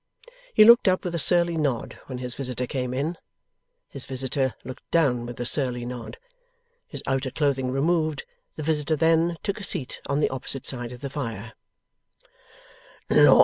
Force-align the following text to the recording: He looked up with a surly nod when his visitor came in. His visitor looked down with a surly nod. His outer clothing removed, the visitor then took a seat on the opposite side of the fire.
He 0.55 0.65
looked 0.65 0.87
up 0.87 1.05
with 1.05 1.13
a 1.13 1.19
surly 1.19 1.55
nod 1.57 1.99
when 2.07 2.17
his 2.17 2.33
visitor 2.33 2.65
came 2.65 2.91
in. 2.91 3.19
His 3.87 4.03
visitor 4.05 4.55
looked 4.63 4.89
down 4.89 5.27
with 5.27 5.39
a 5.39 5.45
surly 5.45 5.85
nod. 5.85 6.17
His 6.87 7.03
outer 7.05 7.29
clothing 7.29 7.69
removed, 7.69 8.23
the 8.55 8.63
visitor 8.63 8.95
then 8.95 9.37
took 9.43 9.59
a 9.59 9.63
seat 9.63 10.01
on 10.07 10.19
the 10.19 10.29
opposite 10.31 10.65
side 10.65 10.91
of 10.91 11.01
the 11.01 11.09
fire. 11.11 11.53